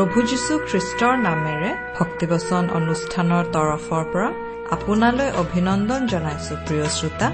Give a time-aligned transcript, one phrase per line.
[0.00, 4.28] প্ৰভু যীশু খ্ৰীষ্টৰ নামেৰে ভক্তিবচন অনুষ্ঠানৰ তৰফৰ পৰা
[4.76, 7.26] আপোনালৈ অভিনন্দন জনাইছো প্ৰিয় শ্ৰোতা।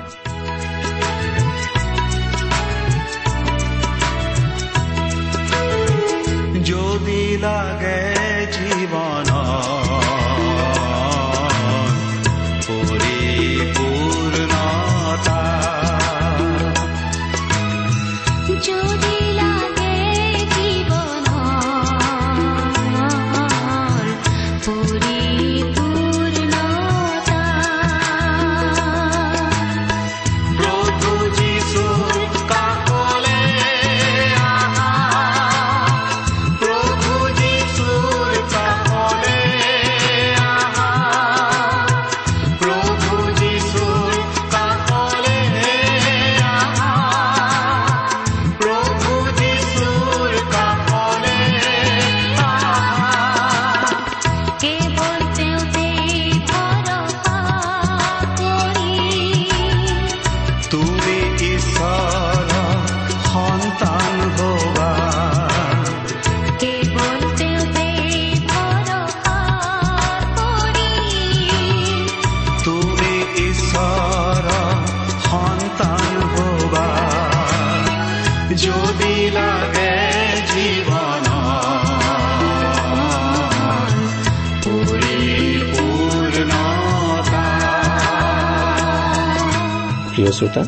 [90.17, 90.63] প্ৰিয় শ্ৰোতা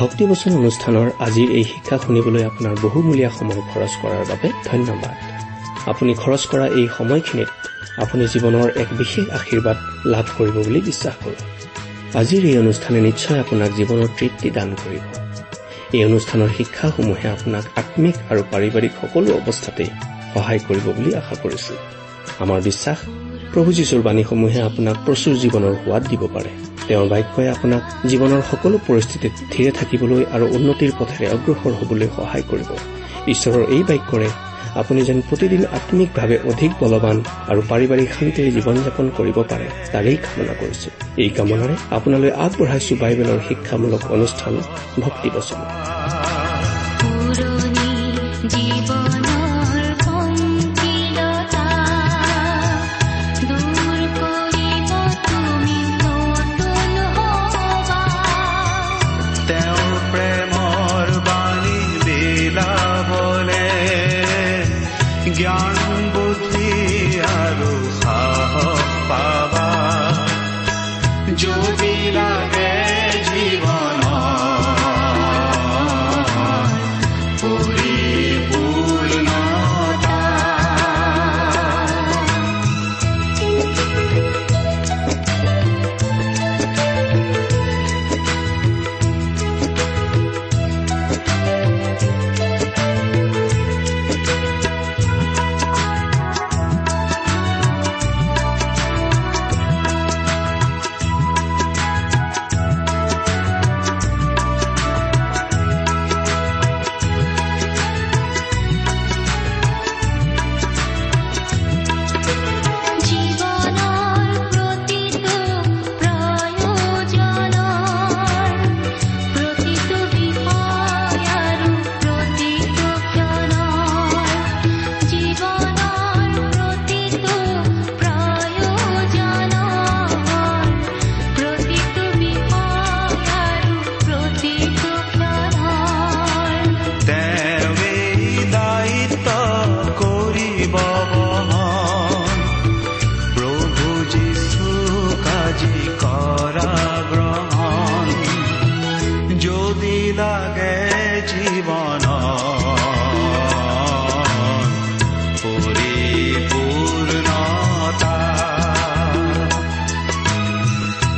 [0.00, 5.14] ভক্তিবচন অনুষ্ঠানৰ আজিৰ এই শিক্ষা শুনিবলৈ আপোনাৰ বহুমূলীয়া সময় খৰচ কৰাৰ বাবে ধন্যবাদ।
[5.90, 7.50] আপুনি খৰচ কৰা এই সময়খিনিত
[8.02, 9.76] আপুনি জীৱনৰ এক বিশেষ আশীৰ্বাদ
[10.12, 11.40] লাভ কৰিব বুলি বিশ্বাস কৰোঁ
[12.20, 15.04] আজিৰ এই অনুষ্ঠানে নিশ্চয় আপোনাক জীৱনৰ তৃপ্তি দান কৰিব।
[15.96, 19.90] এই অনুষ্ঠানৰ শিক্ষাসমূহে আপোনাক আত্মিক আৰু পাৰিবাৰিক সকলো অৱস্থাতেই
[20.32, 21.74] সহায় কৰিব বুলি আশা কৰিছো।
[22.42, 22.98] আমাৰ বিশ্বাস
[23.52, 29.34] প্ৰভু যীশুৰ বাণীসমূহে আপোনাক প্ৰচুৰ জীৱনৰ সোৱাদ দিব পাৰে। তেওঁৰ বাক্যই আপোনাক জীৱনৰ সকলো পৰিস্থিতিত
[29.52, 32.70] থিৰে থাকিবলৈ আৰু উন্নতিৰ পথেৰে অগ্ৰসৰ হবলৈ সহায় কৰিব।
[33.34, 34.28] ঈশ্বৰৰ এই বাক্যৰে
[34.80, 37.16] আপুনি যেন প্ৰতিদিন আত্মিকভাৱে অধিক বলৱান
[37.50, 40.88] আৰু পাৰিবাৰিক শান্তিৰে জীৱন যাপন কৰিব পাৰে তাৰেই কামনা কৰিছো।
[41.22, 44.54] এই কামনাৰে আপোনালৈ আগবঢ়াইছো বাইবেলৰ শিক্ষামূলক অনুষ্ঠান
[45.04, 45.60] ভক্তিবচন।
[47.00, 47.88] পুৰণি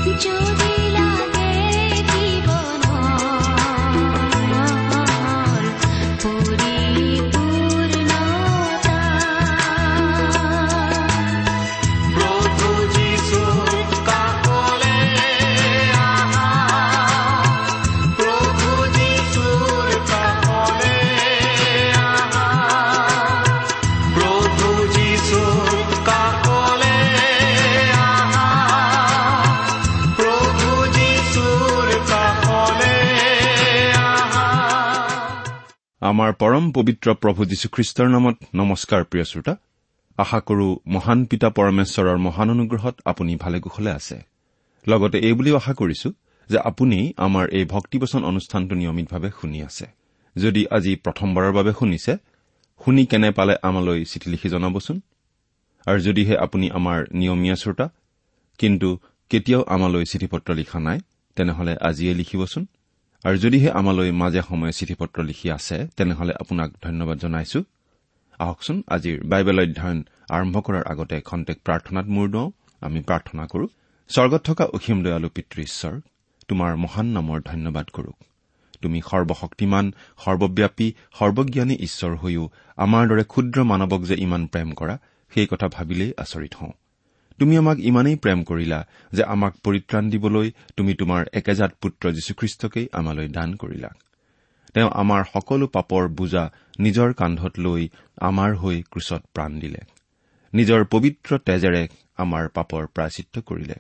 [0.04, 0.43] যদি
[36.74, 39.54] পবিত্ৰ প্ৰভু যীশুখ্ৰীষ্টৰ নামত নমস্কাৰ প্ৰিয় শ্ৰোতা।
[40.18, 44.16] আশা কৰো মহান পিতা পৰমেশ্বৰৰ মহান অনুগ্ৰহত আপুনি ভালে কুশলে আছে।
[44.86, 46.08] লগতে এই বুলিও আশা কৰিছো
[46.50, 49.86] যে আপুনি আমাৰ এই ভক্তিবচন অনুষ্ঠানটো নিয়মিতভাৱে শুনি আছে।
[50.36, 52.12] যদি আজি প্ৰথমবাৰৰ বাবে শুনিছে
[52.84, 54.96] শুনি কেনে পালে আমালৈ চিঠি লিখি জনাবচোন?
[55.86, 57.86] আৰু যদিহে আপুনি আমাৰ নিয়মীয়া শ্ৰোতা
[58.58, 58.88] কিন্তু
[59.30, 60.98] কেতিয়াও আমালৈ চিঠি পত্ৰ লিখা নাই
[61.36, 62.66] তেনেহলে আজিয়ে লিখিবচোন।
[63.24, 67.60] আৰু যদিহে আমালৈ মাজে সময়ে চিঠি পত্ৰ লিখি আছে তেনেহলে আপোনাক ধন্যবাদ জনাইছো।
[68.38, 69.98] আহকচোন আজিৰ বাইবেল অধ্যয়ন
[70.36, 72.48] আৰম্ভ কৰাৰ আগতে খন্তেক প্ৰাৰ্থনাত মূৰ দিওঁ।
[72.80, 73.66] আমি প্ৰাৰ্থনা কৰো
[74.10, 75.94] স্বৰ্গত থকা অসীম দয়ালু পিতৃ ঈশ্বৰ
[76.48, 78.12] তোমাৰ মহান নামৰ ধন্যবাদ কৰো।
[78.82, 79.86] তুমি সৰ্বশক্তিমান
[80.24, 80.88] সৰ্বব্যাপী
[81.18, 82.44] সৰ্বজ্ঞানী ঈশ্বৰ হৈও
[82.76, 84.94] আমাৰ দৰে ক্ষুদ্ৰ মানৱক যে ইমান প্ৰেম কৰা
[85.32, 86.74] সেই কথা ভাবিলেই আচৰিত হওঁ।
[87.38, 88.78] তুমি আমাক ইমানেই প্ৰেম কৰিলা
[89.12, 93.90] যে আমাক পৰিত্ৰাণ দিবলৈ তুমি তোমাৰ একেজাত পুত্ৰ যীশুখ্ৰীষ্টকেই আমালৈ দান কৰিলা।
[94.74, 96.44] তেওঁ আমাৰ সকলো পাপৰ বোজা
[96.80, 97.88] নিজৰ কান্ধত লৈ
[98.20, 99.80] আমাৰ হৈ ক্ৰুচত প্ৰাণ দিলে।
[100.54, 103.74] নিজৰ পবিত্ৰ তেজেৰে আমাৰ পাপৰ প্ৰায়চিত্ৰ কৰিলে।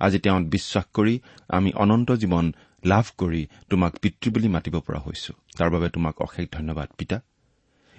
[0.00, 1.14] আজি তেওঁত বিশ্বাস কৰি
[1.48, 2.52] আমি অনন্ত জীৱন
[2.84, 7.20] লাভ কৰি তোমাক পিতৃ বুলি মাতিব পৰা হৈছো। তাৰ বাবে তোমাক অশেষ ধন্যবাদ পিতা।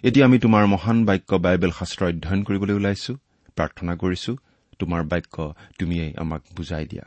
[0.03, 3.13] এতিয়া আমি তোমাৰ মহান বাক্য বাইবেল শাস্ত্ৰ অধ্যয়ন কৰিবলৈ ওলাইছো
[3.55, 4.31] প্ৰাৰ্থনা কৰিছো।
[4.79, 5.35] তোমাৰ বাক্য
[5.79, 7.05] তুমিয়েই আমাক বুজাই দিয়া।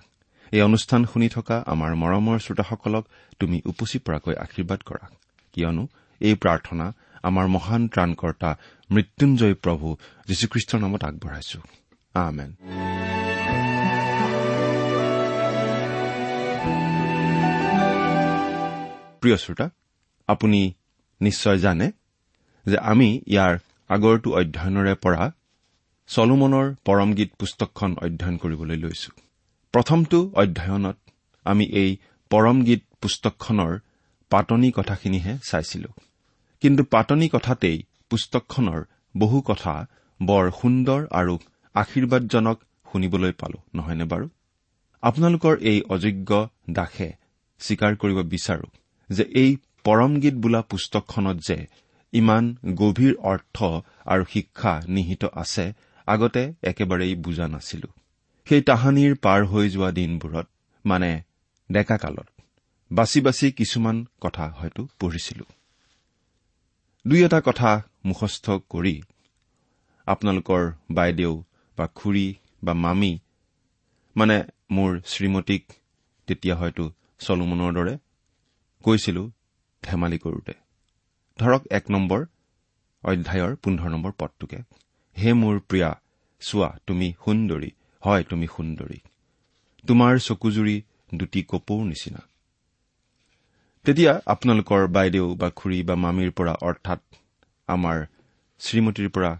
[0.53, 3.05] এই অনুষ্ঠান শুনি থকা আমাৰ মৰমৰ শ্ৰোতাসকলক
[3.39, 5.05] তুমি উপচি পৰাকৈ আশীৰ্বাদ কৰা।
[5.53, 5.85] কিয়নো
[6.21, 6.87] এই প্ৰাৰ্থনা
[7.23, 8.51] আমাৰ মহান ত্ৰাণকৰ্তা
[8.91, 9.89] মৃত্যুঞ্জয় প্ৰভু
[10.29, 11.59] যীশুখ্ৰীষ্টৰ নামত আগবঢ়াইছো।
[12.15, 12.51] আমেন।
[19.21, 19.67] প্ৰিয় শ্ৰোতা
[20.29, 20.61] আপুনি
[21.21, 21.87] নিশ্চয় জানে
[22.67, 23.55] যে আমি ইয়াৰ
[23.89, 25.23] আগৰটো অধ্যয়নৰে পৰা
[26.15, 29.11] চলোমনৰ পৰম গীত পুস্তকখন অধ্যয়ন কৰিবলৈ লৈছো।
[29.75, 30.97] প্ৰথমটো অধ্যয়নত
[31.47, 31.91] আমি এই
[32.31, 33.73] পৰম গীত পুস্তকখনৰ
[34.31, 35.91] পাতনি কথাখিনিহে চাইছিলো।
[36.63, 37.79] কিন্তু পাতনি কথাতেই
[38.11, 38.81] পুস্তকখনৰ
[39.15, 39.75] বহু কথা
[40.21, 41.35] বৰ সুন্দৰ আৰু
[41.75, 42.59] আশীৰ্বাদজনক
[42.93, 44.27] শুনিবলৈ পালো নহয়নে বাৰু?
[45.03, 46.31] আপোনালোকৰ এই অযোগ্য
[46.71, 47.09] দাসে
[47.61, 48.67] স্বীকাৰ কৰিব বিচাৰো
[49.11, 49.51] যে এই
[49.85, 51.59] পৰম গীত বোলা পুস্তকখনত যে
[52.13, 52.45] ইমান
[52.81, 53.57] গভীৰ অৰ্থ
[54.13, 55.67] আৰু শিক্ষা নিহিত আছে
[56.07, 57.89] আগতে একেবাৰেই বুজা নাছিলো।
[58.47, 60.47] সেই তাহানিৰ পাৰ হৈ যোৱা দিনবোৰত
[60.85, 61.23] মানে
[61.73, 62.29] ডেকা কালত
[62.93, 65.45] বাছি বাছি কিছুমান কথা হয়তো পঢ়িছিলো।
[67.07, 69.03] দুই এটা কথা মুখস্থ কৰি
[70.07, 71.45] আপোনালোকৰ বাইদেউ
[71.79, 73.19] বা খুৰী বা মামী
[74.17, 74.37] মানে
[74.71, 75.63] মোৰ শ্ৰীমতীক
[76.27, 76.85] তেতিয়া হয়তো
[77.19, 77.99] চলোমনৰ দৰে
[78.85, 79.31] কৈছিলো
[79.83, 80.55] ধেমালি কৰোতে।
[81.39, 82.21] ধৰক এক নম্বৰ
[83.05, 84.59] অধ্যায়ৰ পোন্ধৰ নম্বৰ পদটোকে।
[85.21, 86.01] হে মোৰ প্ৰিয়া
[86.41, 87.71] চোৱা তুমি সুন্দৰী
[88.01, 88.99] হয় তুমি সুন্দৰী।
[89.87, 90.83] তোমাৰ চকুজুৰি
[91.15, 92.21] দুটি কপৌৰ নিচিনা।
[93.85, 97.01] তেতিয়া আপোনালোকৰ বাইদেউ বা খুৰী বা মামীৰ পৰা অৰ্থাৎ
[97.67, 98.07] আমাৰ
[98.59, 99.39] শ্ৰীমতীৰ পৰা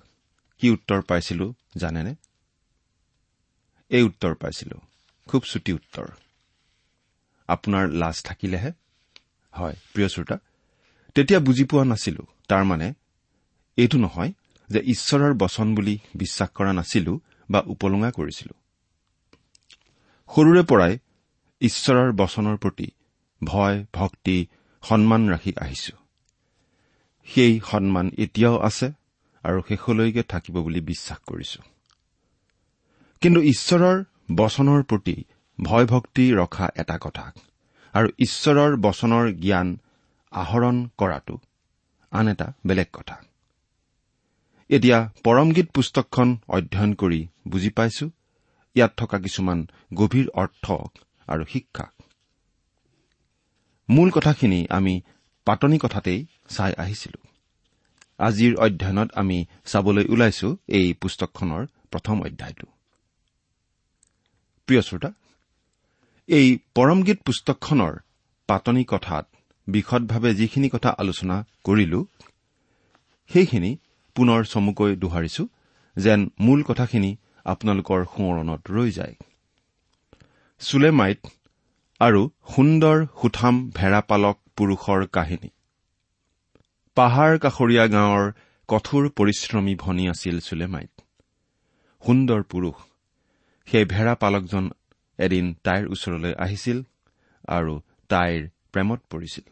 [0.59, 2.15] কি উত্তৰ পাইছিলো জানেনে?
[3.91, 4.81] এই উত্তৰ পাইছিলো।
[5.29, 6.07] খুব চুটি উত্তৰ।
[7.49, 8.73] আপোনাৰ লাজ থাকিলেহে?
[9.53, 10.39] হয় প্ৰিয় শ্ৰোতা
[11.15, 12.95] তেতিয়া বুজি পোৱা নাছিলো। তাৰমানে
[13.77, 14.33] এইটো নহয়
[14.73, 17.13] যে ঈশ্বৰৰ বচন বুলি বিশ্বাস কৰা নাছিলো
[17.51, 18.55] বা উপলুঙা কৰিছিলো।
[20.31, 20.93] সৰুৰে পৰাই
[21.61, 22.89] ঈশ্বৰৰ বচনৰ প্ৰতি
[23.43, 24.37] ভয় ভক্তি
[24.83, 25.95] সন্মান ৰাখি আহিছো।
[27.29, 28.89] সেই সন্মান এতিয়াও আছে
[29.45, 31.61] আৰু শেষলৈকে থাকিব বুলি বিশ্বাস কৰিছো।
[33.23, 33.99] কিন্তু ঈশ্বৰৰ
[34.33, 35.17] বচনৰ প্ৰতি
[35.59, 37.25] ভয় ভক্তি ৰখা এটা কথা
[37.95, 39.69] আৰু ঈশ্বৰৰ বচনৰ জ্ঞান
[40.33, 41.37] আহৰণ কৰাটো
[42.13, 43.17] আন এটা বেলেগ কথা।
[44.71, 48.07] এতিয়া পৰমগীত পুস্তকখন অধ্যয়ন কৰি বুজি পাইছো।
[48.77, 49.59] ইয়াত থকা কিছুমান
[49.95, 50.67] গভীৰ অৰ্থ
[51.29, 51.87] আৰু শিক্ষা।
[53.89, 55.01] মূল কথাখিনি আমি
[55.45, 57.19] পাতনি কথাতেই চাই আহিছিলো।
[58.19, 62.67] আজিৰ অধ্যয়নত আমি চাবলৈ ওলাইছো এই পুস্তকখনৰ প্ৰথম অধ্যায়টো।
[64.67, 65.11] প্ৰিয় শ্ৰোতা
[66.29, 67.95] এই পৰমগীত পুস্তকখনৰ
[68.47, 69.25] পাতনি কথাত
[69.69, 72.07] বিশদভাৱে যিখিনি কথা আলোচনা কৰিলো
[73.31, 73.77] সেইখিনি
[74.17, 75.45] পুনৰ চমুকৈ দোহাৰিছো
[75.97, 77.11] যেন মূল কথাখিনি
[77.45, 79.15] আপোনালোকৰ সোঁৱৰণত ৰৈ যায়।
[80.61, 81.21] চুলেমাইট
[82.01, 82.21] আৰু
[82.55, 85.51] সুন্দৰ সুঠাম ভেড়াপালক পুৰুষৰ কাহিনী।
[86.97, 88.25] পাহাৰ কাষৰীয়া গাঁৱৰ
[88.69, 90.93] কঠোৰ পৰিশ্ৰমী ভনী আছিল চুলেমাইট।
[92.03, 92.77] সুন্দৰ পুৰুষ।
[93.69, 94.65] সেই ভেড়া পালকজন
[95.19, 96.79] এদিন তাইৰ ওচৰলৈ আহিছিল
[97.49, 97.75] আৰু
[98.09, 98.41] তাইৰ
[98.73, 99.45] প্ৰেমত পৰিছিল।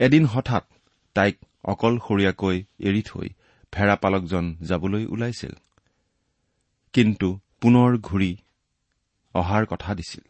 [0.00, 0.64] এদিন হঠাৎ
[1.16, 3.28] তাইক অকলশৰীয়াকৈ এৰি থৈ
[3.72, 5.52] ভেড়া পালকজন যাবলৈ ওলাইছিল।
[6.92, 8.36] কিন্তু পুনৰ ঘূৰি
[9.34, 10.24] অহাৰ কথা দিছিল।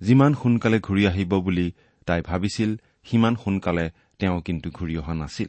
[0.00, 1.72] যিমান সোনকালে ঘূৰি আহিব বুলি
[2.06, 5.48] তাই ভাবিছিল সিমান সোনকালে তেওঁ কিন্তু ঘূৰি অহা নাছিল।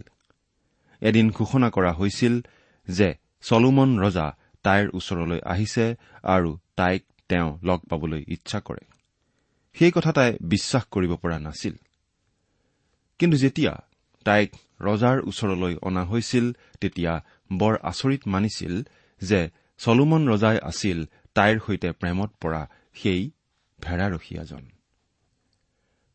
[1.01, 2.41] এদিন ঘোষণা কৰা হৈছিল
[2.87, 8.85] যে চলোমন ৰজা তাইৰ ওচৰলৈ আহিছে আৰু তাইক তেওঁ লগ পাবলৈ ইচ্ছা কৰে।
[9.73, 11.75] সেই কথা তাই বিশ্বাস কৰিব পৰা নাছিল।
[13.19, 13.81] কিন্তু যেতিয়া
[14.25, 14.49] তাইক
[14.81, 17.13] ৰজাৰ ওচৰলৈ অনা হৈছিল তেতিয়া
[17.53, 18.83] বৰ আচৰিত মানিছিল
[19.21, 23.31] যে চলোমন ৰজাই আছিল তাইৰ সৈতে প্ৰেমত পৰা সেই
[23.81, 24.63] ভেড়াৰখীয়াজন।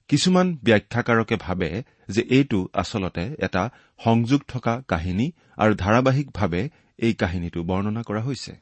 [0.09, 3.71] কিছুমান ব্যাখ্যাকাৰকে ভাবে যে এইটো আচলতে এটা
[4.05, 8.53] সংযোগ থকা কাহিনী আৰু ধাৰাবাহিকভাৱে এই কাহিনীটো বৰ্ণনা কৰা হৈছে।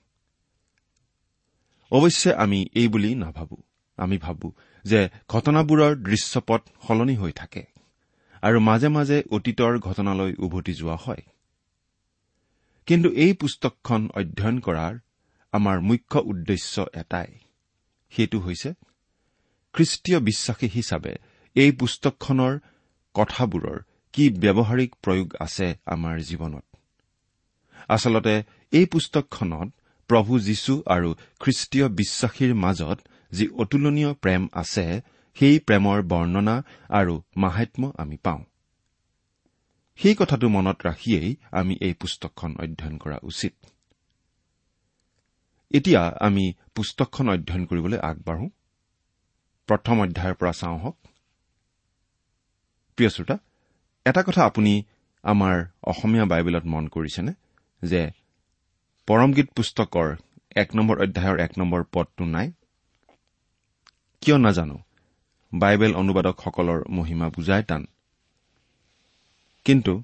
[1.91, 3.57] অৱশ্যে আমি এই বুলি নাভাবো।
[3.97, 4.53] আমি ভাবো
[4.85, 7.76] যে ঘটনাবোৰৰ দৃশ্যপট সলনি হৈ থাকে।
[8.47, 11.23] আৰু মাজে মাজে অতীতৰ ঘটনালৈ উভতি যোৱা হয়।
[12.89, 14.95] কিন্তু এই পুস্তকখন অধ্যয়ন কৰাৰ
[15.53, 17.31] আমাৰ মুখ্য উদ্দেশ্য এটাই।
[18.13, 18.71] সেইটো হৈছে
[19.75, 21.15] খ্ৰীষ্টীয় বিশ্বাসী হিচাপে
[21.57, 22.55] এই পুস্তকখনৰ
[23.15, 23.79] কথাবোৰৰ
[24.15, 26.67] কি ব্যৱহাৰিক প্ৰয়োগ আছে আমাৰ জীৱনত।
[27.89, 28.35] আচলতে
[28.73, 29.69] এই পুস্তকখনত
[30.11, 31.11] প্ৰভু যীশু আৰু
[31.41, 32.99] খ্ৰীষ্টীয় বিশ্বাসীৰ মাজত
[33.33, 34.87] যি অতুলনীয় প্ৰেম আছে
[35.39, 38.45] সেই প্ৰেমৰ বৰ্ণনা আৰু মাহাত্ম আমি পাওঁ।
[39.97, 43.55] সেই কথাটো মনত ৰাখিয়েই আমি এই পুস্তকখন অধ্যয়ন কৰা উচিত।
[45.75, 48.49] এতিয়া আমি পুস্তকখন অধ্যয়ন কৰিবলৈ আগবাঢ়ো।
[49.67, 50.97] প্ৰথম অধ্যায়ৰ পৰা চাওঁ হওক।
[52.97, 53.39] প্ৰিয় শ্ৰোতা
[54.05, 54.83] এটা কথা আপুনি
[55.23, 57.33] আমাৰ অসমীয়া বাইবেলত মন কৰিছেনে?
[57.83, 58.11] যে
[59.07, 60.17] পৰমগীত পুস্তকৰ
[60.57, 62.53] এক নম্বৰ অধ্যায়ৰ এক নম্বৰ পদটো নাই?
[64.21, 64.86] কিয় নাজানো?
[65.53, 67.87] বাইবেল অনুবাদকসকলৰ মহিমা বুজাই টান।
[69.65, 70.03] কিন্তু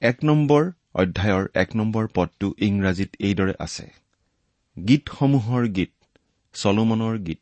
[0.00, 3.90] এক নম্বৰ অধ্যায়ৰ এক নম্বৰ পদটো ইংৰাজীত এইদৰে আছে।
[4.88, 5.90] গীতসমূহৰ গীত
[6.54, 7.38] চলোমনৰ গীত।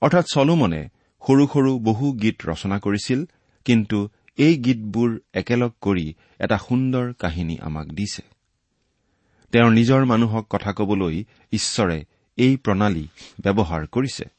[0.00, 0.88] অৰ্থাৎ চলোমনে
[1.28, 3.24] সৰু সৰু বহু গীত ৰচনা কৰিছিল
[3.64, 8.22] কিন্তু এই গীতবোৰ একেলগ কৰি এটা সুন্দৰ কাহিনী আমাক দিছে।
[9.52, 12.04] তেওঁৰ নিজৰ মানুহক কথা কবলৈ ঈশ্বৰে
[12.36, 13.08] এই প্ৰণালী
[13.40, 14.35] ব্যৱহাৰ কৰিছে।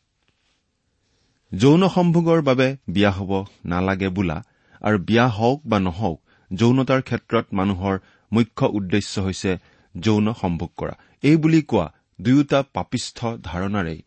[1.51, 3.31] যৌন সম্ভোগৰ বাবে বিয়া হ'ব
[3.65, 4.37] নালাগে বোলা
[4.81, 6.17] আৰু বিয়া হওক বা নহওক
[6.51, 7.95] যৌনতাৰ ক্ষেত্ৰত মানুহৰ
[8.31, 9.51] মুখ্য উদ্দেশ্য হৈছে
[9.95, 11.85] যৌন সম্ভোগ কৰা। এই বুলি কোৱা
[12.21, 13.99] দুয়োটা পাপিষ্ঠ ধাৰণাৰেই।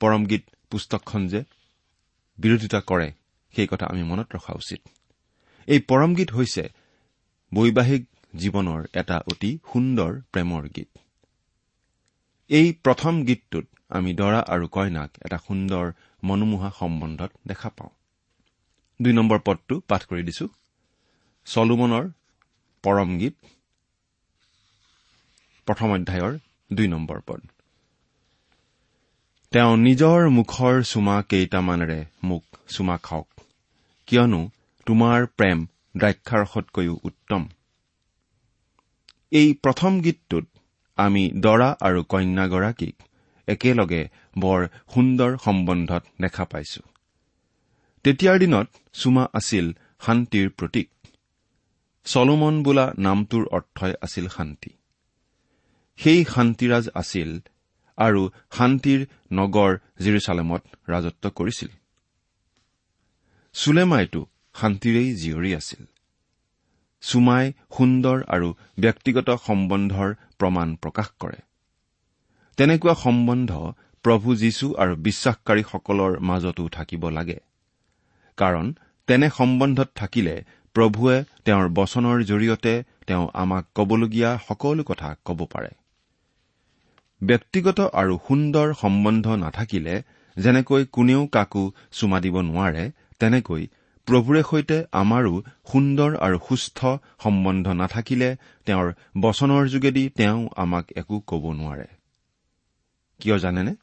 [0.00, 1.40] পৰমগীত পুস্তকখন যে
[2.38, 3.08] বিৰোধিতা কৰে
[3.54, 4.80] সেই কথা আমি মনত ৰখা উচিত।
[5.68, 6.64] এই পৰমগীত হৈছে
[7.52, 8.02] বৈবাহিক
[8.36, 10.90] জীৱনৰ এটা অতি সুন্দৰ প্ৰেমৰ গীত।
[12.50, 15.84] এই প্ৰথম গীতটোত আমি দৰা আৰু কইনাক এটা সুন্দৰ
[16.22, 17.90] মনোমোহা সম্বন্ধত দেখা পাওঁ।
[19.00, 20.46] দুই নম্বৰ পদটো পাঠ কৰি দিছো।
[21.46, 22.04] চলোমনৰ
[22.84, 23.34] পৰম গীত।
[25.66, 26.32] প্ৰথম অধ্যায়ৰ
[26.72, 27.40] দুই নম্বৰ পদ।
[29.52, 33.28] তেওঁ নিজৰ মুখৰ চুমা কেইটামানেৰে মোক চুমা খাওক।
[34.06, 34.40] কিয়নো
[34.86, 37.48] তোমাৰ প্ৰেম দ্ৰাক্ষাৰসতকৈও উত্তম।
[39.30, 40.46] এই প্ৰথম গীতটোত
[40.98, 42.96] আমি দৰা আৰু কন্যাগৰাকীক
[43.48, 44.02] একেলগে
[44.38, 44.60] বৰ
[44.94, 46.82] সুন্দৰ সম্বন্ধত দেখা পাইছো।
[48.04, 49.66] তেতিয়াৰ দিনত চুমা আছিল
[50.06, 50.88] শান্তিৰ প্ৰতীক।
[52.06, 54.70] চলোমন বোলা নামটোৰ অৰ্থই আছিল শান্তি।
[55.98, 57.30] সেই শান্তিৰাজ আছিল
[57.98, 58.22] আৰু
[58.52, 59.00] শান্তিৰ
[59.32, 61.70] নগৰ জিৰচালেমত ৰাজত্ব কৰিছিল।
[63.54, 64.20] চুলেমাইতো
[64.54, 65.82] শান্তিৰেই জীয়ৰী আছিল।
[67.02, 67.44] চুমাই
[67.76, 68.48] সুন্দৰ আৰু
[68.80, 71.45] ব্যক্তিগত সম্বন্ধৰ প্ৰমাণ প্ৰকাশ কৰে।
[72.58, 73.50] তেনেকুৱা সম্বন্ধ
[74.04, 77.38] প্ৰভু যীশু আৰু বিশ্বাসকাৰীসকলৰ মাজতো থাকিব লাগে।
[78.38, 78.66] কাৰণ
[79.08, 80.34] তেনে সম্বন্ধত থাকিলে
[80.76, 82.74] প্ৰভুৱে তেওঁৰ বচনৰ জৰিয়তে
[83.06, 85.70] তেওঁ আমাক কবলগীয়া সকলো কথা কব পাৰে।
[87.22, 89.94] ব্যক্তিগত আৰু সুন্দৰ সম্বন্ধ নাথাকিলে
[90.36, 92.84] যেনেকৈ কোনেও কাকো চুমা দিব নোৱাৰে
[93.20, 93.62] তেনেকৈ
[94.08, 95.34] প্ৰভুৰে সৈতে আমাৰো
[95.72, 96.78] সুন্দৰ আৰু সুস্থ
[97.22, 98.30] সম্বন্ধ নাথাকিলে
[98.66, 98.88] তেওঁৰ
[99.20, 101.86] বচনৰ যোগেদি তেওঁ আমাক একো কব নোৱাৰে।
[103.20, 103.74] কিয় জানেনে?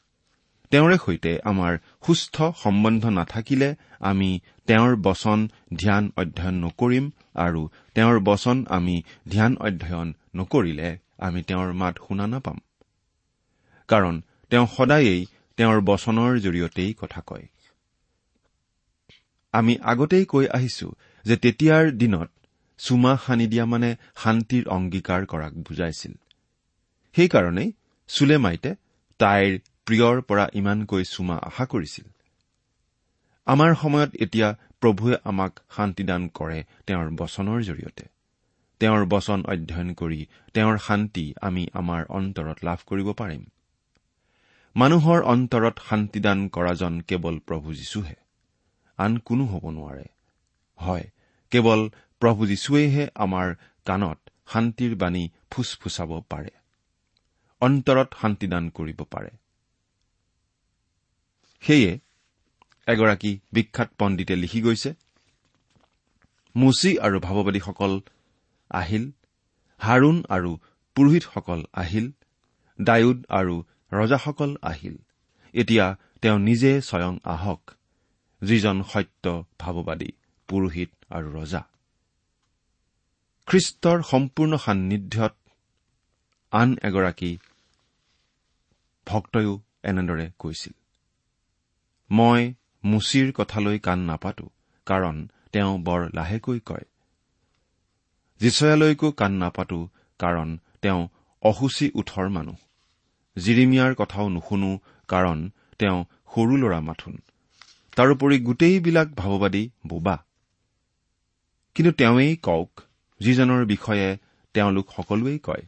[0.70, 5.48] তেওঁৰে সৈতে আমাৰ সুস্থ সম্বন্ধ নাথাকিলে আমি তেওঁৰ বচন
[5.78, 12.58] ধ্যান অধ্যয়ন নকৰিম আৰু তেওঁৰ বচন আমি ধ্যান অধ্যয়ন নকৰিলে আমি তেওঁৰ মাত শুনা নাপাম।
[13.88, 15.26] কাৰণ তেওঁ সদায়েই
[15.56, 17.46] তেওঁৰ বচনৰ জৰিয়তেই কথা কয়।
[19.52, 20.88] আমি আগতেই কৈ আহিছো
[21.24, 22.30] যে তেতিয়াৰ দিনত
[22.78, 26.12] চুমা সানি দিয়া মানে শান্তিৰ অংগীকাৰ কৰাক বুজাইছিল।
[27.16, 27.72] সেইকাৰণেই
[28.08, 28.74] চুলেমাইতে
[29.24, 29.52] তাইৰ
[29.86, 32.06] প্ৰিয়ৰ পৰা ইমানকৈ চুমা আশা কৰিছিল।
[33.46, 34.48] আমাৰ সময়ত এতিয়া
[34.80, 38.04] প্ৰভুৱে আমাক শান্তিদান কৰে তেওঁৰ বচনৰ জৰিয়তে।
[38.80, 40.20] তেওঁৰ বচন অধ্যয়ন কৰি
[40.54, 43.44] তেওঁৰ শান্তি আমি আমাৰ অন্তৰত লাভ কৰিব পাৰিম।
[44.76, 48.16] মানুহৰ অন্তৰত শান্তিদান কৰাজন কেৱল প্ৰভু যীশুহে
[48.98, 50.04] আন কোনো হ'ব নোৱাৰে।
[50.78, 51.06] হয়
[51.52, 51.80] কেৱল
[52.22, 53.54] প্ৰভু যীশুৱেহে আমাৰ
[53.86, 54.18] কাণত
[54.52, 56.50] শান্তিৰ বাণী ফুচফুচাব পাৰে।
[57.64, 59.30] অন্তৰত শান্তিদান কৰিব পাৰে।
[61.62, 61.92] সেয়ে
[62.86, 64.90] এগৰাকী বিখ্যাত পণ্ডিতে লিখি গৈছে
[66.54, 67.92] মুচি আৰু ভাৱবাদীসকল
[68.70, 69.04] আহিল
[69.80, 70.50] হাৰুণ আৰু
[70.96, 72.06] পুৰোহিতসকল আহিল
[72.78, 73.54] ডায়ুদ আৰু
[73.92, 74.96] ৰজাসকল আহিল।
[75.54, 75.86] এতিয়া
[76.22, 77.62] তেওঁ নিজে স্বয়ং আহক
[78.42, 79.24] যিজন সত্য
[79.60, 80.10] ভাৱবাদী
[80.48, 81.62] পুৰোহিত আৰু ৰজা।
[83.48, 85.34] খ্ৰীষ্টৰ সম্পূৰ্ণ সান্নিধ্যত
[86.52, 87.30] আন এগৰাকী
[89.06, 90.72] ভক্তয়ো এনেদৰে কৈছিল।
[92.10, 94.50] মই মুচিৰ কথালৈ কাণ নাপাতো
[94.86, 96.84] কাৰণ তেওঁ বৰ লাহেকৈ কয়।
[98.40, 101.08] যিচয়ালৈকো কাণ নাপাতো কাৰণ তেওঁ
[101.42, 102.56] অসুচী উঠৰ মানুহ।
[103.38, 107.18] জিৰিমিয়াৰ কথাও নুশুনো কাৰণ তেওঁ সৰু ল'ৰা মাথোন।
[107.96, 110.24] তাৰোপৰি গোটেইবিলাক ভাৱবাদী বোবা।
[111.74, 112.80] কিন্তু তেওঁৱেই কওক
[113.20, 114.16] যিজনৰ বিষয়ে
[114.54, 115.64] তেওঁলোক সকলোৱেই কয়।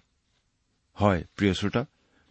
[0.95, 1.85] হয় প্ৰিয় শ্ৰোতা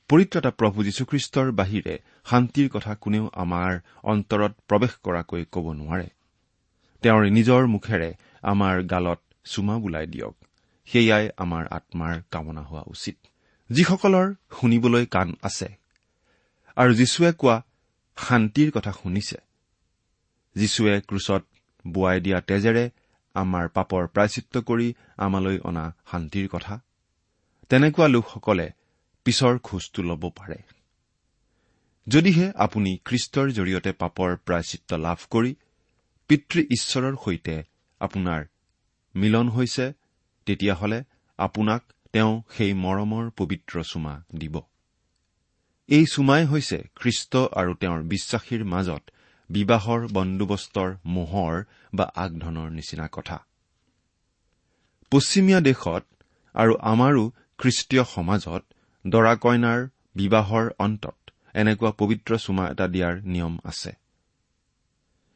[0.09, 6.09] পৰিত্ৰতা প্ৰভু যীশুখ্ৰীষ্টৰ বাহিৰে শান্তিৰ কথা কোনেও আমাৰ অন্তৰত প্ৰৱেশ কৰাকৈ ক'ব নোৱাৰে।
[7.01, 10.35] তেওঁৰ নিজৰ মুখেৰে আমাৰ গালত চুমা বোলাই দিয়ক।
[10.85, 13.17] সেয়াই আমাৰ আত্মাৰ কামনা হোৱা উচিত।
[13.71, 15.67] যিসকলৰ শুনিবলৈ কাণ আছে।
[16.75, 17.63] আৰু যীশুৱে কোৱা
[18.17, 19.37] শান্তিৰ কথা শুনিছে।
[20.55, 21.43] যীশুৱে ক্ৰুচত
[21.87, 22.89] বোৱাই দিয়া তেজেৰে
[23.33, 26.79] আমাৰ পাপৰ প্ৰায়চিত্ৰ কৰি আমালৈ অনা শান্তিৰ কথা।
[27.69, 28.71] তেনেকুৱা লোকসকলে
[29.25, 30.59] পিছৰ খোজটো ল'ব পাৰে।
[32.07, 35.51] যদিহে আপুনি খ্ৰীষ্টৰ জৰিয়তে পাপৰ প্ৰায়চিত্ৰ লাভ কৰি
[36.29, 37.55] পিতৃ ঈশ্বৰৰ সৈতে
[38.01, 38.41] আপোনাৰ
[39.15, 39.85] মিলন হৈছে
[40.47, 40.99] তেতিয়াহ'লে
[41.39, 41.81] আপোনাক
[42.13, 44.55] তেওঁ সেই মৰমৰ পবিত্ৰ চুমা দিব।
[45.89, 49.03] এই চুমাই হৈছে খ্ৰীষ্ট আৰু তেওঁৰ বিশ্বাসীৰ মাজত
[49.49, 51.55] বিবাহৰ বন্দোবস্তৰ মোহৰ
[51.93, 53.37] বা আগধনৰ নিচিনা কথা।
[55.11, 56.03] পশ্চিমীয়া দেশত
[56.55, 57.23] আৰু আমাৰো
[57.57, 58.63] খ্ৰীষ্টীয় সমাজত
[59.05, 63.91] দৰা কইনাৰ বিবাহৰ অন্তত এনেকুৱা পবিত্ৰ চুমা এটা দিয়াৰ নিয়ম আছে।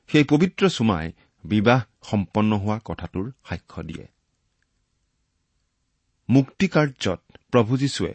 [0.09, 1.11] সেই পবিত্ৰ চুমাই
[1.43, 4.05] বিবাহ সম্পন্ন হোৱা কথাটোৰ সাক্ষ্য দিয়ে।
[6.29, 7.19] মুক্তি কাৰ্যত
[7.51, 8.13] প্ৰভু যীশুৱে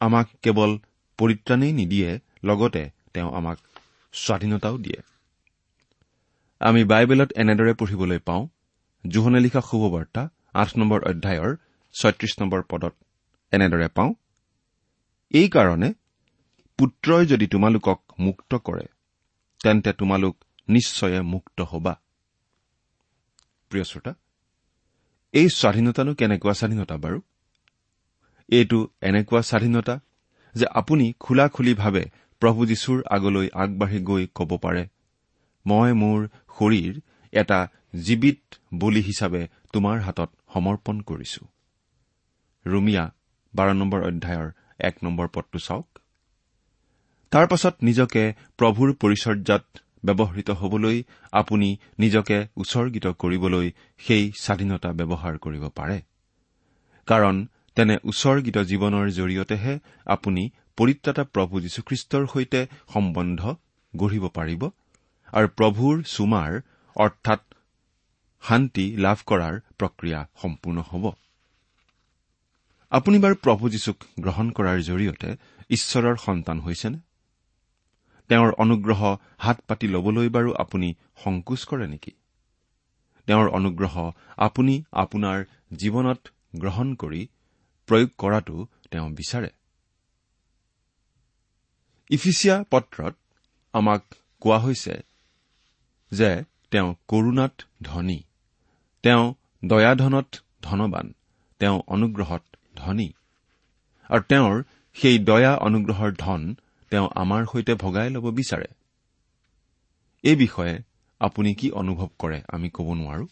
[0.00, 0.78] আমাক কেৱল
[1.18, 3.58] পৰিত্ৰাণেই নিদিয়ে লগতে তেওঁ আমাক
[4.12, 5.00] স্বাধীনতাও দিয়ে।
[6.60, 8.48] আমি বাইবেলত এনেদৰে পঢ়িবলৈ পাওঁ
[9.08, 10.22] জোহনে লিখা শুভবাৰ্তা
[10.54, 11.56] আঠ নম্বৰ অধ্যায়ৰ
[11.92, 12.94] ছয়ত্ৰিশ নম্বৰ পদত
[13.52, 14.14] এনেদৰে পাওঁ
[15.32, 15.88] এইকাৰণে
[16.78, 18.86] পুত্ৰই যদি তোমালোকক মুক্ত কৰে
[19.60, 20.34] তেন্তে তোমালোক
[20.68, 21.92] নিশ্চয়ে মুক্ত হবা।
[23.70, 24.12] প্ৰিয় শ্ৰোতা
[25.34, 27.18] এই স্বাধীনতানো কেনেকুৱা স্বাধীনতা বাৰু?
[28.48, 29.94] এইটো এনেকুৱা স্বাধীনতা
[30.54, 32.04] যে আপুনি খোলা খুলিভাৱে
[32.42, 34.84] প্ৰভু যীশুৰ আগলৈ আগবাঢ়ি গৈ ক'ব পাৰে
[35.66, 36.20] মই মোৰ
[36.56, 36.94] শৰীৰ
[37.32, 37.58] এটা
[38.06, 38.40] জীৱিত
[38.74, 39.42] বলি হিচাপে
[39.72, 41.42] তোমাৰ হাতত সমৰ্পণ কৰিছো।
[42.66, 43.04] ৰুমিয়া
[43.54, 44.48] বাৰ নম্বৰ অধ্যায়ৰ
[44.88, 45.88] এক নম্বৰ পদটো চাওক।
[47.32, 48.22] তাৰ পাছত নিজকে
[48.58, 49.64] প্ৰভুৰ পৰিচৰ্যাত
[50.04, 50.96] ব্যৱহৃত হবলৈ
[51.32, 51.68] আপুনি
[51.98, 53.66] নিজকে উৎসৰ্গিত কৰিবলৈ
[53.98, 55.98] সেই স্বাধীনতা ব্যৱহাৰ কৰিব পাৰে।
[57.08, 57.36] কাৰণ
[57.76, 59.74] তেনে উৎসৰ্গিত জীৱনৰ জৰিয়তেহে
[60.06, 60.42] আপুনি
[60.78, 62.60] পৰিত্ৰাতা প্ৰভু যীশুখ্ৰীষ্টৰ সৈতে
[62.94, 63.40] সম্বন্ধ
[63.92, 64.62] গঢ়িব পাৰিব
[65.32, 66.52] আৰু প্ৰভুৰ চুমাৰ
[66.96, 67.40] অৰ্থাৎ
[68.42, 71.04] শান্তি লাভ কৰাৰ প্ৰক্ৰিয়া সম্পূৰ্ণ হ'ব।
[72.92, 75.28] আপুনি বাৰু প্ৰভু যীশুক গ্ৰহণ কৰাৰ জৰিয়তে
[75.70, 76.98] ঈশ্বৰৰ সন্তান হৈছেনে?
[78.30, 79.00] তেওঁৰ অনুগ্ৰহ
[79.38, 80.88] হাত পাতি ল'বলৈ বাৰু আপুনি
[81.24, 82.12] সংকোচ কৰে নেকি?
[83.28, 83.94] তেওঁৰ অনুগ্ৰহ
[84.36, 85.38] আপুনি আপোনাৰ
[85.76, 86.20] জীৱনত
[86.60, 87.22] গ্ৰহণ কৰি
[87.88, 88.56] প্ৰয়োগ কৰাটো
[88.90, 89.50] তেওঁ বিচাৰে।
[92.10, 93.14] ইফিচিয়া পত্ৰত
[93.74, 94.02] আমাক
[94.42, 94.94] কোৱা হৈছে
[96.12, 96.30] যে
[96.70, 98.20] তেওঁ কৰুণাত ধনী
[99.04, 99.24] তেওঁ
[99.64, 100.28] দয়াধনত
[100.62, 101.06] ধনবান
[101.60, 102.42] তেওঁ অনুগ্ৰহত
[102.76, 103.12] ধনী।
[104.08, 104.62] আৰু তেওঁৰ
[104.94, 106.54] সেই দয়া অনুগ্ৰহৰ ধন
[106.90, 108.66] তেওঁ আমাৰ সৈতে ভগাই ল'ব বিচাৰে।
[110.22, 110.78] এই বিষয়ে
[111.20, 113.26] আপুনি কি অনুভৱ কৰে আমি ক'ব নোৱাৰো।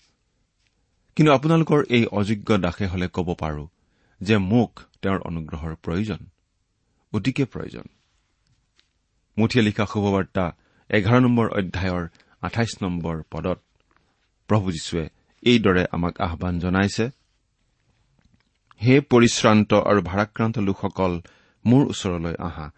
[1.17, 3.69] কিন্তু আপোনালোকৰ এই অযোগ্য দাসে হলে ক'ব পাৰো
[4.21, 6.19] যে মোক তেওঁৰ অনুগ্ৰহৰ প্ৰয়োজন
[7.13, 7.83] অতিকে প্ৰয়োজন।
[9.39, 10.53] মুঠিয়ে লিখা শুভবাৰ্তা
[10.91, 12.09] এঘাৰ নম্বৰ অধ্যায়ৰ
[12.41, 13.61] আঠাইছ নম্বৰ পদত
[14.49, 15.09] প্ৰভু যীশুৱে
[15.43, 17.11] এইদৰে আমাক আহান জনাইছে
[18.85, 21.21] হে পৰিশ্ৰান্ত আৰু ভাৰাক্ৰান্ত লোকসকল
[21.65, 22.71] মোৰ ওচৰলৈ আহা।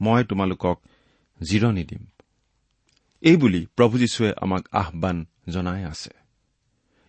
[0.00, 0.76] মই তোমালোকক
[1.42, 2.06] জিৰণি দিম।
[3.22, 6.10] এইবুলি প্ৰভু যীশুৱে আমাক আহান জনাই আছে।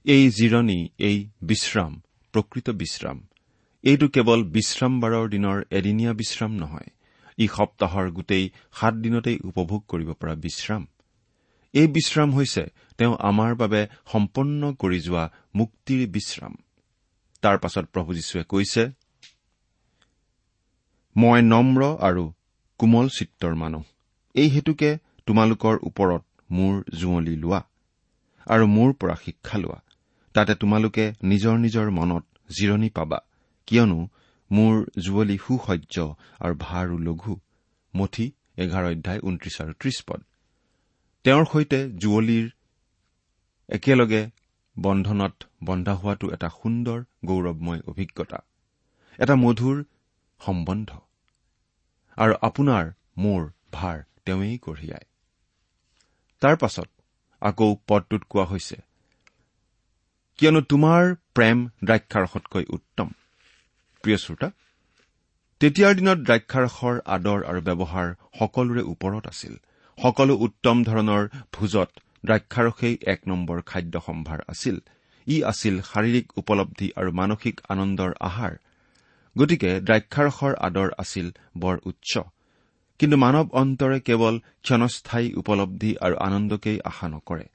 [0.05, 2.01] এই জিৰণি এই বিশ্ৰাম
[2.33, 3.17] প্ৰকৃত বিশ্ৰাম
[3.83, 6.89] এইটো কেৱল বিশ্ৰামবাৰৰ দিনৰ এদিনীয়া বিশ্ৰাম নহয়
[7.39, 10.87] ই সপ্তাহৰ গোটেই সাত দিনতেই উপভোগ কৰিব পৰা বিশ্ৰাম।
[11.73, 12.63] এই বিশ্ৰাম হৈছে
[12.97, 16.55] তেওঁ আমাৰ বাবে সম্পন্ন কৰি যোৱা মুক্তিৰ বিশ্ৰাম।
[17.43, 18.83] তাৰ পাছত প্ৰভু যীশুৱে কৈছে
[21.15, 22.23] মই নম্ৰ আৰু
[22.79, 23.83] কোমল চিত্ৰৰ মানুহ।
[24.35, 24.89] এই হেতুকে
[25.25, 27.61] তোমালোকৰ ওপৰত মোৰ জুঁৱলি লোৱা
[28.47, 29.79] আৰু মোৰ পৰা শিক্ষা লোৱা।
[30.35, 32.23] তাতে তোমালোকে নিজৰ নিজৰ মনত
[32.57, 33.19] জিৰণি পাবা
[33.67, 33.99] কিয়নো
[34.51, 34.73] মোৰ
[35.05, 35.95] জুঁৱলি সুসহ্য
[36.39, 37.33] আৰু ভাৰো লঘু।
[37.93, 38.25] মঠি
[38.63, 40.21] এঘাৰ অধ্যায় ঊনত্ৰিশ আৰু ত্ৰিশ পদ।
[41.25, 42.45] তেওঁৰ সৈতে জুঁৱলীৰ
[43.69, 44.21] একেলগে
[44.75, 48.39] বন্ধনত বন্ধা হোৱাটো এটা সুন্দৰ গৌৰৱময় অভিজ্ঞতা।
[49.19, 49.77] এটা মধুৰ
[50.41, 50.89] সম্বন্ধ।
[52.17, 52.85] আৰু আপোনাৰ
[53.17, 55.05] মোৰ ভাৰ তেওঁৱেই কঢ়িয়ায়।
[56.41, 56.89] তাৰ পাছত
[57.41, 58.77] আকৌ পদটোত কোৱা হৈছে
[60.39, 61.03] কিয়নো তোমাৰ
[61.35, 63.07] প্ৰেম দ্ৰাক্ষাৰসতকৈ উত্তম।
[64.03, 64.49] প্ৰিয় শ্ৰোতা
[65.61, 68.07] তেতিয়াৰ দিনত দ্ৰাক্ষাৰসৰ আদৰ আৰু ব্যৱহাৰ
[68.39, 69.53] সকলোৰে ওপৰত আছিল।
[69.97, 71.89] সকলো উত্তম ধৰণৰ ভোজত
[72.23, 74.77] দ্ৰাক্ষাৰসেই এক নম্বৰ খাদ্য সম্ভাৰ আছিল।
[75.27, 78.53] ই আছিল শাৰীৰিক উপলব্ধি আৰু মানসিক আনন্দৰ আহাৰ।
[79.37, 82.11] গতিকে দ্ৰাক্ষাৰসৰ আদৰ আছিল বৰ উচ্চ।
[82.99, 87.45] কিন্তু মানৱ অন্তৰে কেৱল ক্ষণস্থায়ী উপলব্ধি আৰু আনন্দকেই আশা নকৰে।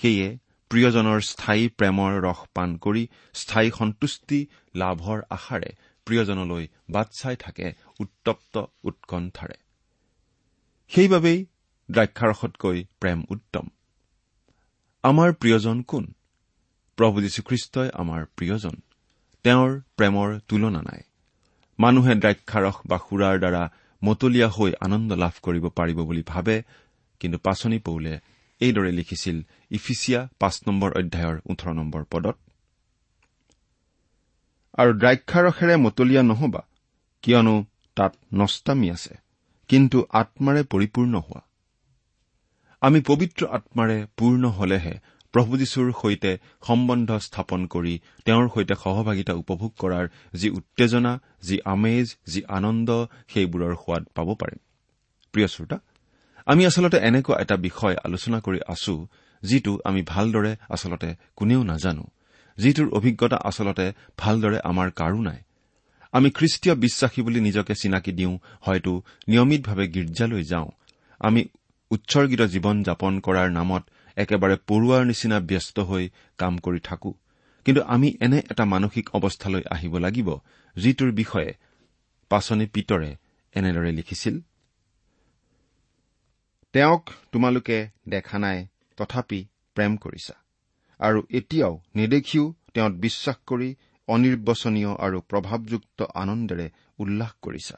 [0.00, 0.28] সেয়ে
[0.70, 3.02] প্ৰিয়জনৰ স্থায়ী প্ৰেমৰ ৰস পান কৰি
[3.34, 4.38] স্থায়ী সন্তুষ্টি
[4.74, 5.70] লাভৰ আশাৰে
[6.06, 7.66] প্ৰিয়জনলৈ বাট চাই থাকে
[8.00, 8.54] উত্তপ্ত
[8.84, 9.56] উৎকণ্ঠাৰে।
[10.90, 11.38] সেইবাবেই
[11.90, 13.66] দ্ৰাক্ষাৰসতকৈ প্ৰেম উত্তম।
[15.04, 16.04] আমাৰ প্ৰিয়জন কোন?
[16.96, 18.74] প্ৰভু যীশুখ্ৰীষ্টই আমাৰ প্ৰিয়জন।
[19.44, 21.02] তেওঁৰ প্ৰেমৰ তুলনা নাই।
[21.78, 23.62] মানুহে দ্ৰাক্ষাৰস বা সুৰাৰ দ্বাৰা
[24.04, 26.62] মতলীয়া হৈ আনন্দ লাভ কৰিব পাৰিব বুলি ভাবে
[27.20, 28.20] কিন্তু পাচনি পৌলে
[28.60, 32.36] এইদৰে লিখিছিল ইফিচিয়া পাঁচ নম্বৰ অধ্যায়ৰ ওঠৰ নম্বৰ পদত।
[34.78, 36.62] আৰু দ্ৰাক্ষাৰসেৰে মতলীয়া নহবা
[37.22, 37.64] কিয়নো
[37.96, 39.14] তাত নষ্টামী আছে
[39.68, 41.42] কিন্তু আত্মাৰে পৰিপূৰ্ণ হোৱা।
[42.82, 44.94] আমি পবিত্ৰ আত্মাৰে পূৰ্ণ হলেহে
[45.34, 46.30] প্ৰভু যীশুৰ সৈতে
[46.66, 52.88] সম্বন্ধ স্থাপন কৰি তেওঁৰ সৈতে সহভাগিতা উপভোগ কৰাৰ যি উত্তেজনা যি আমেজ যি আনন্দ
[53.28, 54.60] সেইবোৰৰ সোৱাদ পাব পাৰিম।
[55.34, 55.78] প্ৰিয় শ্ৰোতা
[56.46, 58.94] আমি আচলতে এনেকুৱা এটা বিষয় আলোচনা কৰি আছো
[59.42, 62.04] যিটো আমি ভালদৰে আচলতে কোনেও নাজানো
[62.58, 63.86] যিটোৰ অভিজ্ঞতা আচলতে
[64.18, 65.40] ভালদৰে আমাৰ কাৰো নাই।
[66.12, 68.92] আমি খ্ৰীষ্টীয় বিশ্বাসী বুলি নিজকে চিনাকি দিওঁ হয়তো
[69.28, 70.68] নিয়মিতভাৱে গীৰ্জালৈ যাওঁ।
[71.20, 71.40] আমি
[71.92, 73.82] উৎসৰ্গিত জীৱন যাপন কৰাৰ নামত
[74.16, 76.04] একেবাৰে পৰুৱাৰ নিচিনা ব্যস্ত হৈ
[76.38, 77.10] কাম কৰি থাকো।
[77.66, 80.28] কিন্তু আমি এনে এটা মানসিক অৱস্থালৈ আহিব লাগিব
[80.76, 81.50] যিটোৰ বিষয়ে
[82.30, 83.10] পাচনি পিতৰে
[83.54, 84.40] এনেদৰে লিখিছিল।
[86.74, 87.78] তেওঁক তোমালোকে
[88.08, 88.58] দেখা নাই
[88.98, 89.40] তথাপি
[89.76, 90.34] প্ৰেম কৰিছা।
[91.00, 93.68] আৰু এতিয়াও নেদেখিও তেওঁত বিশ্বাস কৰি
[94.08, 96.66] অনিৰ্বচনীয় আৰু প্ৰভাৱযুক্ত আনন্দেৰে
[96.98, 97.76] উল্লাস কৰিছা।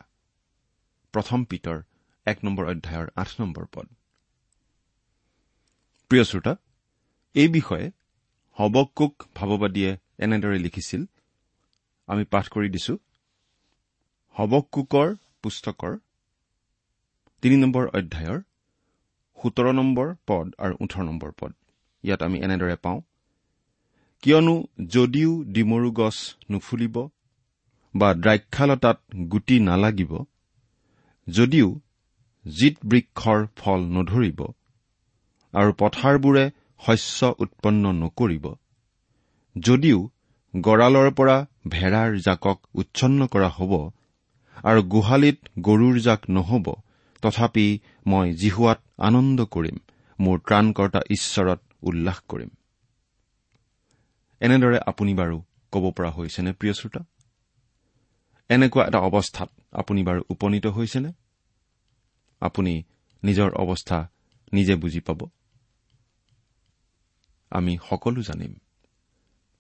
[1.15, 1.79] প্ৰথম পিতৰ
[2.27, 3.87] এক নম্বৰ অধ্যায়ৰ আঠ নম্বৰ পদ।
[6.11, 6.53] প্ৰিয় শ্ৰোতা
[7.35, 7.87] এই বিষয়ে
[8.59, 9.91] হবকুক ভাৱবাদীয়ে
[10.25, 11.03] এনেদৰে লিখিছিল
[12.09, 12.95] আমি পাঠ কৰি দিছো।
[14.37, 15.09] হবকুকৰ
[15.43, 15.93] পুস্তকৰ
[17.43, 18.39] তিনি নম্বৰ অধ্যায়ৰ
[19.39, 21.53] সোতৰ নম্বৰ পদ আৰু ওঠৰ নম্বৰ পদ।
[22.05, 22.99] ইয়াত আমি এনেদৰে পাওঁ
[24.23, 24.55] কিয়নো
[24.95, 26.17] যদিও ডিমৰু গছ
[26.51, 26.97] নুফুলিব
[27.95, 28.99] বা দ্ৰাক্ষালতাত
[29.33, 30.13] গুটি নালাগিব
[31.27, 31.69] যদিও
[32.45, 34.41] জিত বৃক্ষৰ ফল নধৰিব
[35.55, 36.45] আৰু পথাৰবোৰে
[36.81, 38.47] শস্য উৎপন্ন নকৰিব।
[39.57, 39.99] যদিও
[40.57, 41.37] গঁড়ালৰ পৰা
[41.69, 43.73] ভেড়াৰ জাকক উচ্ছন্ন কৰা হ'ব
[44.65, 46.67] আৰু গোহালিত গৰুৰ জাক নহ'ব
[47.23, 47.67] তথাপি
[48.07, 49.77] মই জিহুৱাত আনন্দ কৰিম
[50.19, 52.51] মোৰ ত্ৰাণকৰ্তা ঈশ্বৰত উল্লাস কৰিম।
[54.41, 55.37] এনেদৰে আপুনি বাৰু
[55.73, 57.01] ক'ব পৰা হৈছেনে প্ৰিয় শ্ৰোতা?
[58.51, 61.11] এনেকুৱা এটা অৱস্থাত আপুনি বাৰু উপনীত হৈছেনে?
[62.41, 62.83] আপুনি
[63.23, 63.99] নিজৰ অৱস্থা
[64.53, 65.21] নিজে বুজি পাব।
[67.55, 68.53] আমি সকলো জানিম।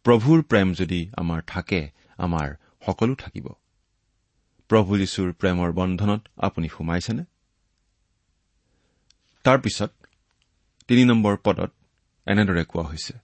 [0.07, 1.81] প্ৰভুৰ প্ৰেম যদি আমাৰ থাকে
[2.19, 2.49] আমাৰ
[2.87, 3.47] সকলো থাকিব।
[4.71, 7.25] প্ৰভু যীশুৰ প্ৰেমৰ বন্ধনত আপুনি সোমাইছেনে?
[9.45, 9.91] তাৰ পিছত
[10.89, 11.73] তিনি নম্বৰ পদত
[12.27, 13.15] এনেদৰে কোৱা হৈছে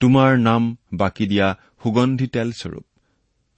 [0.00, 1.48] তোমাৰ নাম বাকি দিয়া
[1.82, 2.86] সুগন্ধি তেলস্বৰূপ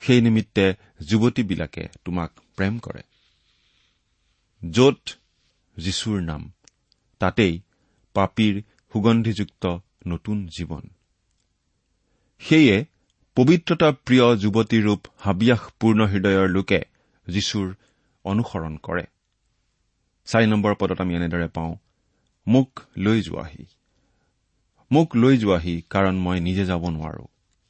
[0.03, 0.67] সেই নিমিত্তে
[1.09, 3.03] যুৱতীবিলাকে তোমাক প্ৰেম কৰে।
[4.63, 5.03] য'ত
[5.77, 6.43] যীশুৰ নাম
[7.21, 7.55] তাতেই
[8.15, 8.55] পাপীৰ
[8.93, 9.65] সুগন্ধিযুক্ত
[10.07, 10.85] নতুন জীৱন।
[12.38, 12.85] সেয়ে
[13.37, 16.81] পবিত্ৰতা প্ৰিয় যুৱতীৰূপ হাবিয়াসপূৰ্ণ হৃদয়ৰ লোকে
[17.29, 17.75] যীশুৰ
[18.25, 19.05] অনুসৰণ কৰে।
[20.25, 21.77] চাৰি নম্বৰ পদত আমি এনেদৰে পাওঁ
[22.47, 23.64] মোক লৈ যোৱাহি।
[24.93, 27.25] মোক লৈ যোৱাহি কাৰণ মই নিজে যাব নোৱাৰো।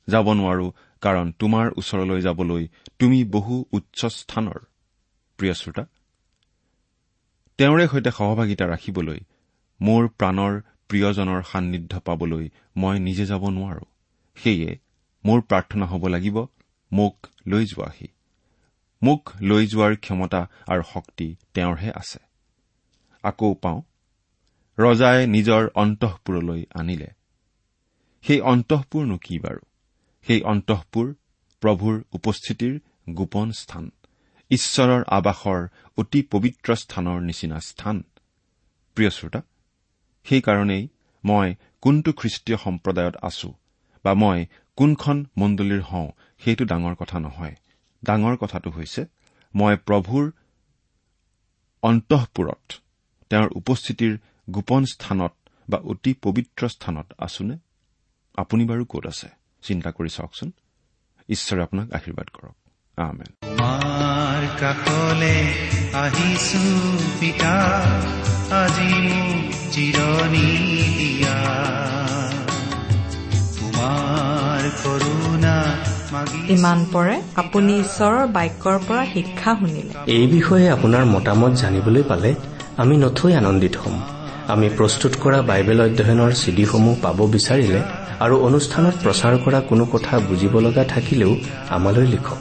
[0.09, 2.69] যাব নোৱাৰো কাৰণ তোমাৰ ওচৰলৈ যাবলৈ
[2.99, 4.59] তুমি বহু উচ্চ স্থানৰ।
[5.39, 5.85] প্ৰিয় শ্ৰোতা
[7.59, 9.21] তেওঁৰে সৈতে সহভাগিতা ৰাখিবলৈ
[9.81, 10.63] মোৰ প্ৰাণৰ
[10.95, 13.85] প্ৰিয়জনৰ সান্নিধ্য পাবলৈ মই নিজে যাব নোৱাৰো।
[14.37, 14.79] সেয়ে
[15.25, 16.37] মোৰ প্ৰাৰ্থনা হ'ব লাগিব
[16.93, 18.07] মোক লৈ যোৱাহি।
[19.03, 22.19] মোক লৈ যোৱাৰ ক্ষমতা আৰু শক্তি তেওঁৰহে আছে।
[23.23, 23.83] আকৌ পাওঁ
[24.79, 27.11] ৰজাই নিজৰ অন্তঃপুৰলৈ আনিলে।
[28.23, 29.63] সেই অন্তঃপুৰনো কি বাৰু?
[30.27, 31.15] সেই অন্তঃপুৰ
[31.61, 32.81] প্ৰভুৰ উপস্থিতিৰ
[33.11, 33.91] গোপন স্থান
[34.51, 38.03] ঈশ্বৰৰ আৱাসৰ অতি পবিত্ৰ স্থানৰ নিচিনা স্থান।
[38.95, 39.43] প্ৰিয় শ্ৰোতা
[40.25, 40.89] সেইকাৰণেই
[41.25, 43.55] মই কোনটো খ্ৰীষ্টীয় সম্প্ৰদায়ত আছো
[44.05, 47.55] বা মই কোনখন মণ্ডলীৰ হওঁ সেইটো ডাঙৰ কথা নহয়।
[48.05, 49.07] ডাঙৰ কথাটো হৈছে
[49.55, 50.31] মই প্ৰভুৰ
[51.83, 52.73] অন্তঃপুৰত
[53.31, 54.19] তেওঁৰ উপস্থিতিৰ
[54.51, 55.33] গোপন স্থানত
[55.71, 57.59] বা অতি পবিত্ৰ স্থানত আছোনে?
[58.35, 59.29] আপুনি বাৰু ক'ত আছে?
[59.63, 60.53] চিন্তা কৰি চাওকচোন।
[61.29, 62.57] ঈশ্বৰে আপোনাক আশীৰ্বাদ কৰক।
[64.25, 65.37] তোমাৰ কাষলে
[66.03, 66.65] আহিছো
[67.21, 67.55] পিতা
[68.61, 70.49] আজি মোক জিৰণি
[70.99, 71.39] দিয়া
[73.57, 75.57] তোমাৰ কৰোণা
[76.15, 82.31] মাগি ইমান পৰে আপুনি ঈশ্বৰৰ বাক্যৰ পৰা শিক্ষা শুনিলে। এই বিষয়ে আপোনাৰ মতামত জানিবলৈ পালে
[82.83, 83.97] আমি নথৈ আনন্দিত হ'ম।
[84.53, 87.81] আমি প্ৰস্তুত কৰা বাইবেল অধ্যয়নৰ চিডিসমূহ পাব বিচাৰিলে
[88.25, 91.33] আৰু অনুষ্ঠানত প্ৰচাৰ কৰা কোনো কথা বুজিব লগা থাকিলেও
[91.77, 92.41] আমালৈ লিখক।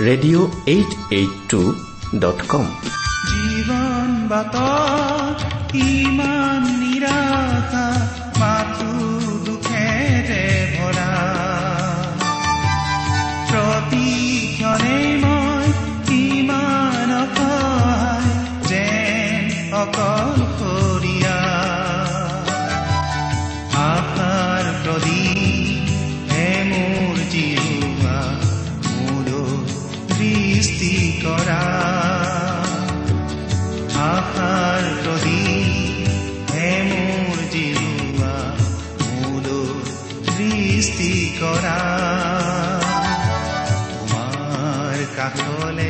[0.00, 1.60] radio' eight eight two
[2.22, 2.66] dot com.
[3.28, 5.38] জীৱন বাটত
[5.74, 7.86] ইমান নিৰাশা
[8.40, 8.92] মাথো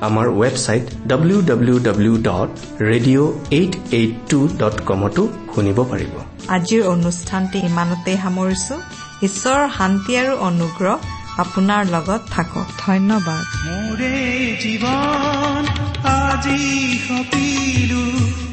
[0.00, 2.50] আমাৰ website W W W dot
[2.82, 5.22] radio' eight eight two dot কমতো
[5.54, 6.14] শুনিব পাৰিব।
[6.56, 8.74] আজিৰ অনুষ্ঠানটি ইমানতে সামৰিছো।
[9.22, 10.96] ঈশ্বৰৰ শান্তি আৰু অনুগ্ৰহ
[11.42, 14.16] আপোনাৰ লগত থাকক। ধন্যবাদ। মোৰে
[14.62, 15.62] জীৱন
[16.04, 16.64] আজি
[17.06, 18.04] সপিলো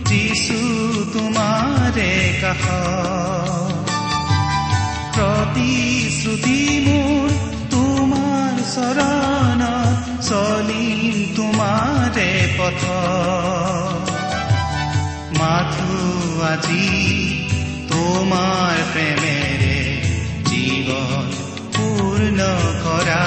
[0.09, 0.59] যিছু
[1.13, 2.63] তোমাৰে কাষ
[5.15, 7.27] প্ৰতিশ্ৰুতি মোৰ
[7.71, 9.72] তোমাৰ চৰণত।
[10.29, 12.81] চলিম তোমাৰে পথ।
[15.39, 15.95] মাথো
[16.43, 16.87] আজি
[17.91, 19.77] তোমাৰ প্ৰেমেৰে
[20.49, 21.25] জীৱন
[21.75, 22.39] পূৰ্ণ
[22.83, 23.25] কৰা।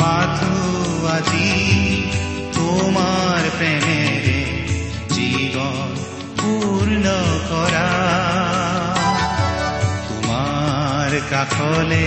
[0.00, 0.56] মাথো
[1.08, 1.52] আজি
[2.54, 4.40] তোমাৰ প্ৰেমেৰে
[5.14, 5.88] জীৱন
[6.40, 7.04] পূৰ্ণ
[7.50, 7.88] কৰা।
[10.08, 12.06] তোমাৰ কাষলে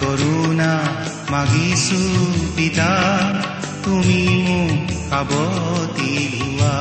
[0.00, 0.72] কৰোণা
[1.30, 2.02] মাগিছো
[2.56, 2.90] পিতা
[3.84, 6.76] তুমি মোক সাৱতি লোৱা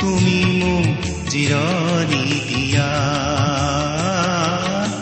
[0.00, 2.90] তুমি মোক জিৰণি দিয়া।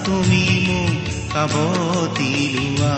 [0.04, 0.96] তুমি মোক
[1.32, 2.94] সাৱতি লোৱা